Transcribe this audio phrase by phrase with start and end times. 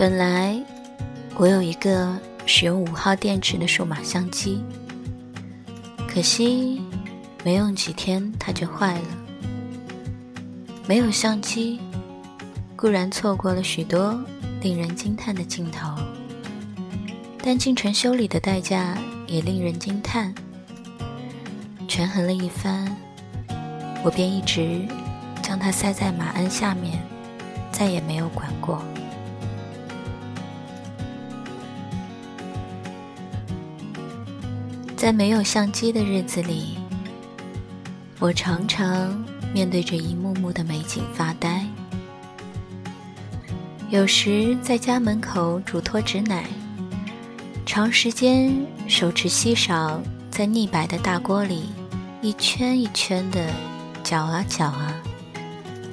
[0.00, 0.58] 本来
[1.36, 4.64] 我有一个使用五号电池的数码相机，
[6.08, 6.80] 可惜
[7.44, 9.04] 没用几天它就坏了。
[10.86, 11.78] 没有相机，
[12.74, 14.18] 固然错过了许多
[14.62, 15.94] 令人惊叹的镜头，
[17.42, 20.34] 但进城修理的代价也令人惊叹。
[21.86, 22.96] 权衡了一番，
[24.02, 24.80] 我便一直
[25.42, 26.98] 将它塞在马鞍下面，
[27.70, 28.82] 再也没有管过。
[35.00, 36.76] 在没有相机的日子里，
[38.18, 39.18] 我常常
[39.50, 41.64] 面对着一幕幕的美景发呆。
[43.88, 46.44] 有时在家门口煮脱脂奶，
[47.64, 48.54] 长时间
[48.86, 51.70] 手持稀少，在腻白的大锅里
[52.20, 53.50] 一圈一圈的
[54.04, 54.94] 搅啊搅啊，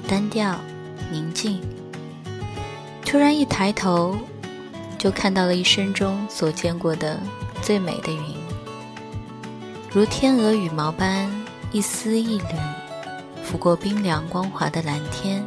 [0.06, 0.54] 单调
[1.10, 1.58] 宁静。
[3.06, 4.18] 突然一抬头，
[4.98, 7.18] 就看到了一生中所见过的
[7.62, 8.37] 最美的云。
[9.90, 11.26] 如天鹅羽毛般
[11.72, 12.44] 一丝一缕
[13.42, 15.42] 拂过冰凉光滑的蓝天，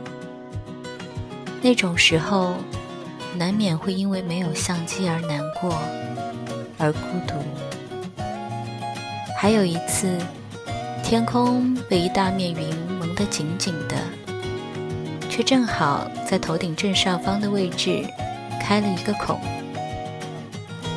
[1.62, 2.56] 那种时候
[3.38, 5.78] 难免会因为没有相机而难过，
[6.80, 7.36] 而孤独。
[9.38, 10.18] 还有一次，
[11.04, 13.96] 天空被一大面云蒙得紧紧的，
[15.30, 18.04] 却正好在头顶正上方的位置
[18.60, 19.40] 开了一个孔，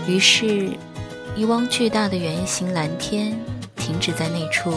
[0.08, 0.70] 于是。
[1.36, 3.36] 一汪巨大的圆形蓝天
[3.76, 4.72] 停止在那处，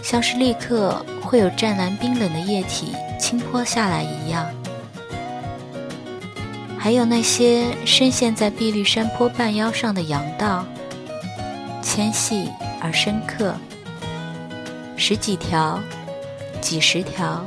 [0.00, 4.48] 像是立刻会有湛蓝冰冷的液体倾泼下来一样。
[6.78, 10.64] 还有那些深陷在碧绿山坡半腰上的洋道，
[11.82, 12.48] 纤细
[12.80, 13.54] 而深刻，
[14.96, 15.80] 十几条、
[16.60, 17.44] 几十条，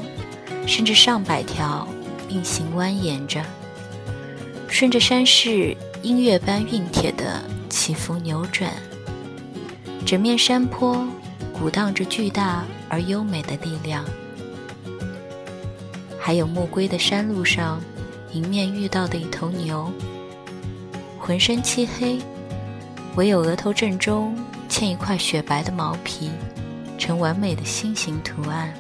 [0.67, 1.88] 甚至上百条
[2.27, 3.41] 并行蜿蜒着，
[4.67, 7.41] 顺着山势音乐般熨帖的。
[7.85, 8.71] 起伏扭转，
[10.05, 11.05] 整面山坡
[11.51, 14.05] 鼓荡着巨大而优美的力量。
[16.17, 17.81] 还有暮归的山路上，
[18.31, 19.91] 迎面遇到的一头牛，
[21.19, 22.19] 浑身漆黑，
[23.17, 24.33] 唯有额头正中
[24.69, 26.29] 嵌一块雪白的毛皮，
[26.97, 28.73] 呈完美的心形图案。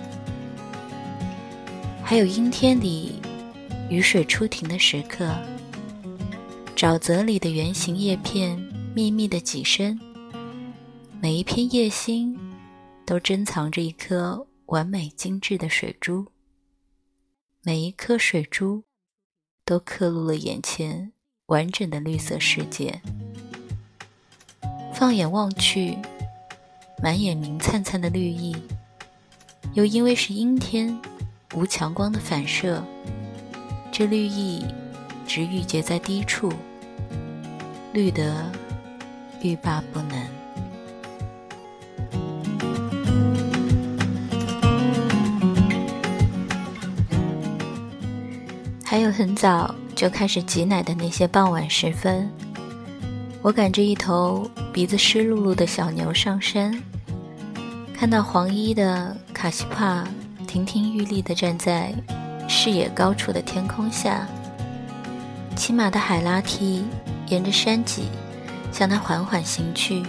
[2.01, 3.19] 还有阴天里
[3.89, 5.29] 雨水初停的时刻，
[6.73, 8.57] 沼泽里的圆形叶片。
[8.95, 9.99] 密密的几深，
[11.19, 12.37] 每一片叶心
[13.07, 16.27] 都珍藏着一颗完美精致的水珠，
[17.63, 18.83] 每一颗水珠
[19.65, 21.11] 都刻录了眼前
[21.47, 23.01] 完整的绿色世界。
[24.93, 25.97] 放眼望去，
[27.01, 28.55] 满眼明灿灿的绿意，
[29.73, 31.01] 又因为是阴天，
[31.55, 32.85] 无强光的反射，
[33.91, 34.63] 这绿意
[35.27, 36.53] 只郁结在低处，
[37.91, 38.51] 绿得。
[39.43, 40.17] 欲罢不能。
[48.83, 52.29] 还有很早就开始挤奶的那些傍晚时分，
[53.41, 56.79] 我赶着一头鼻子湿漉漉的小牛上山，
[57.93, 60.07] 看到黄衣的卡西帕
[60.47, 61.91] 亭亭玉立地站在
[62.47, 64.27] 视野高处的天空下，
[65.55, 66.85] 骑马的海拉提
[67.27, 68.03] 沿着山脊。
[68.73, 70.03] 向他缓缓行去，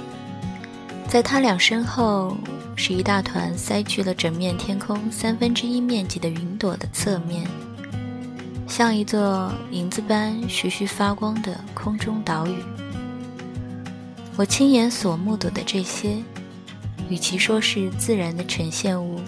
[1.06, 2.36] 在他俩身后
[2.75, 7.47] 是一大团塞去了整面天空三分之一面积的云朵的侧面，
[8.66, 12.54] 像一座银子般徐徐发光的空中岛屿。
[14.36, 16.16] 我亲眼所目睹的这些，
[17.08, 19.20] 与其说是自然的呈现物，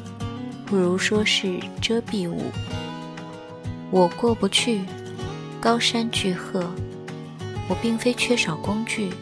[0.65, 2.51] 不如说是遮蔽物。
[3.93, 4.81] 我过不去
[5.61, 6.69] 高山巨壑，
[7.69, 9.13] 我并非缺少工具。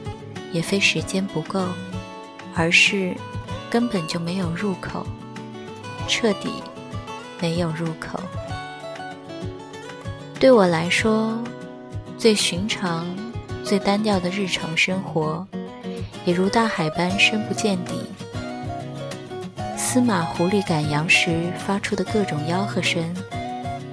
[0.53, 1.67] 也非时间不够，
[2.55, 3.13] 而是
[3.69, 5.05] 根本就没有入口，
[6.07, 6.63] 彻底
[7.41, 8.21] 没有入口。
[10.39, 11.37] 对我来说，
[12.17, 13.05] 最寻常、
[13.65, 15.45] 最单调的日常生活，
[16.25, 18.07] 也如大海般深不见底。
[19.77, 23.13] 司马狐狸赶羊时发出的各种吆喝声，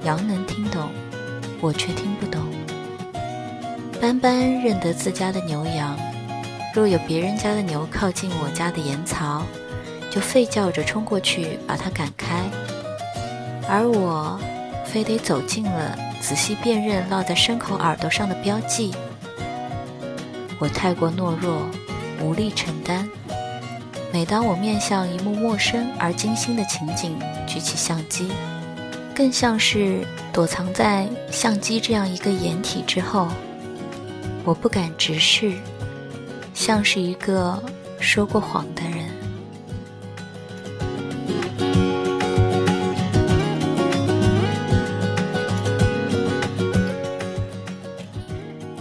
[0.04, 0.92] 羊能听懂，
[1.60, 2.61] 我却听不懂。
[4.02, 5.96] 斑斑认得自家的牛羊。
[6.74, 9.44] 若有别人家的牛靠近我家的岩槽，
[10.10, 12.42] 就吠叫着冲过去把它赶开，
[13.70, 14.40] 而我
[14.84, 18.92] 非得走近了仔细辨认落在牲口耳朵上的标记。
[20.58, 21.62] 我太过懦弱，
[22.24, 23.08] 无力承担。
[24.12, 27.16] 每当我面向一幕陌生而精心的情景，
[27.46, 28.32] 举起相机，
[29.14, 30.00] 更像是
[30.34, 33.28] 躲藏在相机这样一个掩体之后。
[34.44, 35.54] 我不敢直视，
[36.54, 37.62] 像是一个
[38.00, 39.10] 说过谎的人。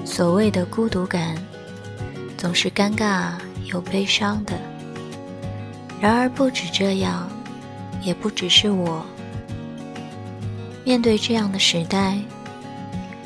[0.04, 1.36] 所谓的孤独感，
[2.36, 3.32] 总是尴尬
[3.64, 4.58] 又悲伤的。
[6.00, 7.28] 然而不止这样，
[8.02, 9.04] 也不只是我。
[10.84, 12.18] 面对这样的时代，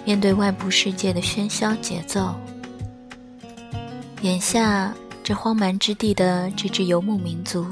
[0.04, 2.34] 面对外部世界的喧嚣节奏，
[4.22, 7.66] 眼下这荒蛮之地的这支游牧民族，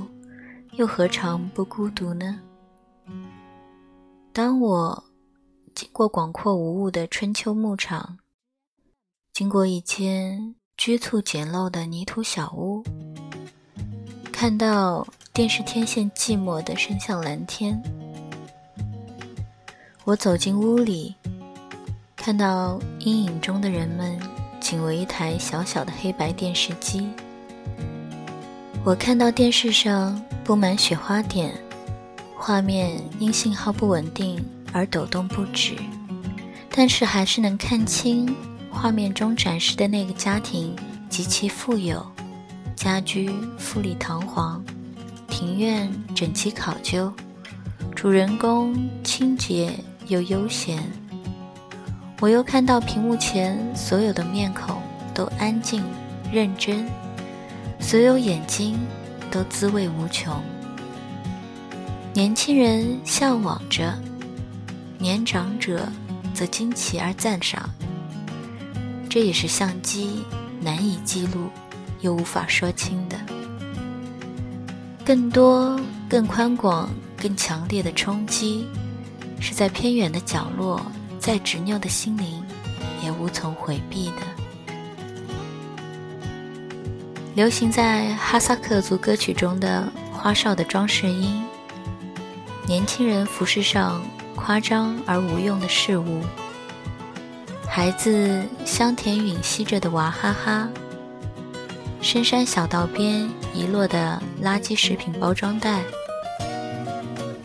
[0.73, 2.41] 又何尝不孤独呢？
[4.33, 5.05] 当我
[5.75, 8.19] 经过广阔无物的春秋牧场。
[9.35, 12.85] 经过一间局促简陋的泥土小屋，
[14.31, 17.83] 看到电视天线寂寞的伸向蓝天。
[20.05, 21.15] 我走进屋里，
[22.25, 24.17] 看到阴影中的人们
[24.61, 27.09] 仅为一台小小的黑白电视机。
[28.85, 31.53] 我看到电视上布满雪花点，
[32.37, 34.41] 画面因信号不稳定
[34.73, 35.75] 而抖动不止，
[36.71, 38.33] 但是还是能看清。
[38.71, 40.77] 画面中展示的那个家庭
[41.09, 42.07] 极其富有，
[42.77, 44.65] 家居富丽堂皇，
[45.27, 47.13] 庭院整齐考究，
[47.97, 49.75] 主人公清洁
[50.07, 50.81] 又悠闲。
[52.23, 54.81] 我又看到屏幕前所有的面孔
[55.13, 55.83] 都安静
[56.33, 56.87] 认真，
[57.81, 58.79] 所有眼睛
[59.29, 60.41] 都滋味无穷。
[62.13, 63.93] 年轻人向往着，
[64.99, 65.89] 年长者
[66.33, 67.69] 则惊奇而赞赏。
[69.09, 70.23] 这也是相机
[70.61, 71.49] 难以记录
[72.03, 73.17] 又无法说清的。
[75.05, 75.77] 更多、
[76.09, 76.89] 更宽广、
[77.21, 78.65] 更强烈的冲击，
[79.41, 80.81] 是在偏远的角落，
[81.23, 82.45] 再执拗的心灵
[83.01, 84.17] 也无从回避的。
[87.37, 91.41] 流行在哈萨克族歌曲中的花哨的装饰音，
[92.67, 94.03] 年轻人服饰上
[94.35, 96.23] 夸张而无用的事物。
[97.69, 100.69] 孩子香甜吮吸着的娃哈哈，
[102.01, 105.83] 深山小道边遗落的垃圾食品包装袋，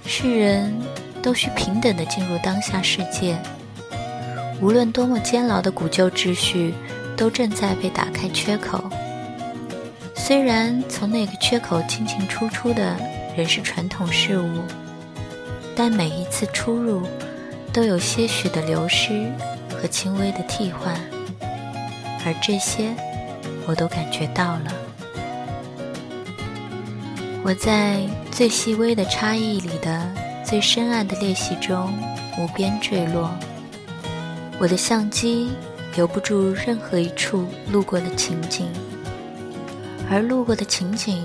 [0.03, 0.75] 世人
[1.21, 3.37] 都需平等的进入当下世界。
[4.61, 6.73] 无论多么监牢的古旧秩序，
[7.15, 8.83] 都正在被打开缺口。
[10.15, 12.95] 虽然从那个缺口进进出出的
[13.35, 14.61] 仍是传统事物，
[15.75, 17.03] 但每一次出入，
[17.71, 19.31] 都有些许的流失。
[19.79, 20.99] 和轻微的替换，
[22.25, 22.95] 而这些
[23.67, 24.73] 我都感觉到了。
[27.43, 28.01] 我在
[28.31, 30.01] 最细微的差异里的
[30.43, 31.93] 最深暗的裂隙中
[32.39, 33.29] 无边坠落。
[34.59, 35.51] 我的相机
[35.95, 38.67] 留不住任何一处路过的情景，
[40.09, 41.23] 而路过的情景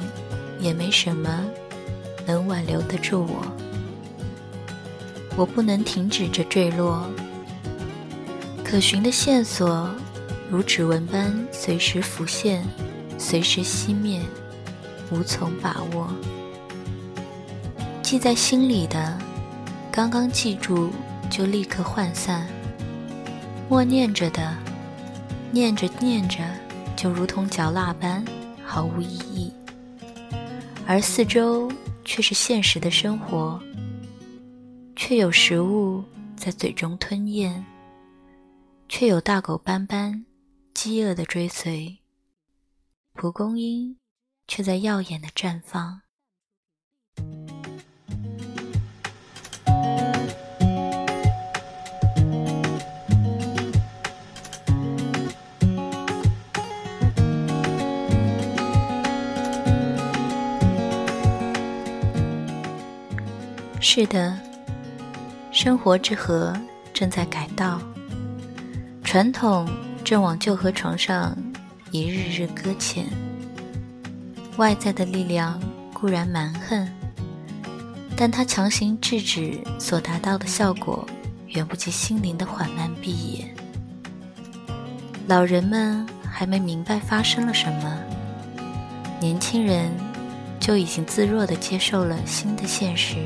[0.61, 1.43] 也没什么
[2.27, 3.43] 能挽留得住我。
[5.35, 7.09] 我不能停止着坠落。
[8.63, 9.89] 可寻的线索，
[10.51, 12.63] 如指纹般随时浮现，
[13.17, 14.21] 随时熄灭，
[15.11, 16.09] 无从把握。
[18.03, 19.19] 记在心里的，
[19.91, 20.91] 刚刚记住
[21.31, 22.47] 就立刻涣散；
[23.69, 24.57] 默念着的，
[25.51, 26.45] 念着念着
[26.97, 28.25] 就如同嚼蜡般
[28.65, 29.53] 毫无意义。
[30.87, 31.73] 而四周
[32.05, 33.59] 却是现实的生活，
[34.95, 36.05] 却有食物
[36.37, 37.65] 在嘴中吞咽。
[38.89, 40.27] 却有大狗斑斑，
[40.75, 41.97] 饥饿的追随；
[43.15, 43.97] 蒲公英
[44.47, 46.02] 却在耀眼的绽放。
[63.85, 64.39] 是的，
[65.51, 66.57] 生活之河
[66.95, 67.83] 正在改道。
[69.03, 69.69] 传统
[70.05, 71.37] 正往旧河床上
[71.91, 73.05] 一日日搁浅。
[74.57, 75.61] 外在的力量
[75.93, 76.89] 固然蛮横，
[78.17, 81.05] 但它强行制止所达到的效果，
[81.49, 83.53] 远不及心灵的缓慢闭眼。
[85.27, 87.99] 老人们还没明白发生了什么，
[89.21, 89.91] 年轻人
[90.61, 93.17] 就已经自若地接受了新的现实。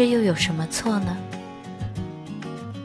[0.00, 1.14] 这又有什么错呢？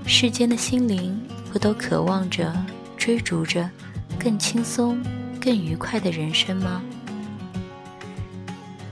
[0.06, 1.18] 世间的心灵
[1.50, 2.54] 不都渴望着、
[2.98, 3.70] 追逐着
[4.20, 5.02] 更轻松、
[5.40, 6.82] 更愉快的人生吗？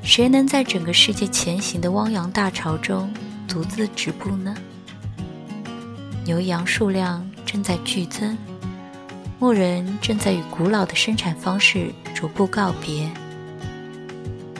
[0.03, 3.13] 谁能在整个世界前行的汪洋大潮中
[3.46, 4.56] 独自止步呢？
[6.24, 8.38] 牛羊数量正在剧增，
[9.38, 13.12] 牧人正在与古老的生产方式逐步告别。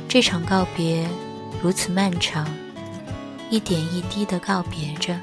[0.10, 1.08] 这场告别
[1.62, 2.46] 如此漫长，
[3.54, 5.16] 一点一滴的告别着，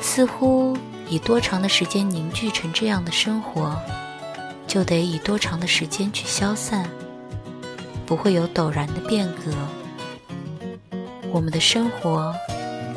[0.00, 0.76] 似乎
[1.08, 3.80] 以多长的时间凝聚成这样的生活，
[4.66, 6.90] 就得以多长的时间去消散，
[8.04, 9.52] 不会有陡然的变革。
[11.30, 12.34] 我们的生活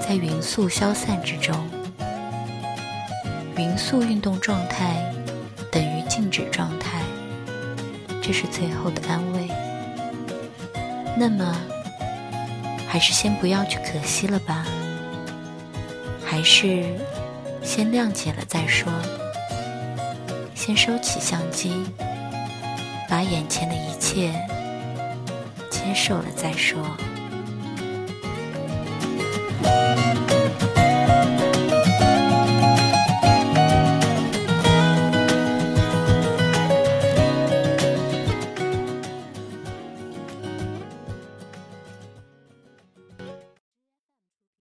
[0.01, 1.55] 在匀速消散之中，
[3.55, 5.13] 匀速运动状态
[5.71, 7.03] 等于静止状态，
[8.19, 9.47] 这是最后的安慰。
[11.15, 11.55] 那么，
[12.87, 14.65] 还是先不要去可惜了吧，
[16.25, 16.85] 还是
[17.61, 18.91] 先谅解了再说，
[20.53, 21.83] 先收起相机，
[23.09, 24.33] 把眼前的一切
[25.69, 26.79] 接受了再说。